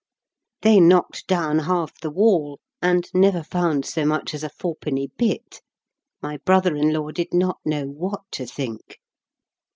They 0.63 0.79
knocked 0.79 1.27
down 1.27 1.59
half 1.59 1.99
the 1.99 2.09
wall, 2.09 2.59
and 2.81 3.07
never 3.13 3.43
found 3.43 3.85
so 3.85 4.03
much 4.03 4.33
as 4.33 4.43
a 4.43 4.49
four 4.49 4.75
penny 4.77 5.11
bit. 5.15 5.61
My 6.23 6.37
brother 6.37 6.75
in 6.75 6.91
law 6.91 7.11
did 7.11 7.35
not 7.35 7.59
know 7.63 7.85
what 7.85 8.21
to 8.31 8.47
think. 8.47 8.99